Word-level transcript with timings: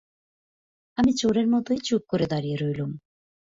আমি 0.97 1.11
চোরের 1.13 1.47
মতোই 1.47 1.79
চুপ 1.83 2.03
করে 2.07 2.25
দাঁড়িয়ে 2.27 2.55
রইলুম। 2.55 2.91